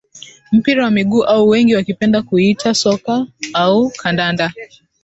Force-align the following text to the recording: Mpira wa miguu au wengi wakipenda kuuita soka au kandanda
Mpira 0.51 0.83
wa 0.83 0.91
miguu 0.91 1.23
au 1.23 1.47
wengi 1.49 1.75
wakipenda 1.75 2.21
kuuita 2.21 2.73
soka 2.73 3.27
au 3.53 3.89
kandanda 3.89 4.53